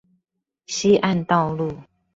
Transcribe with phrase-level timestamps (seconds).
[0.65, 1.77] 西岸道路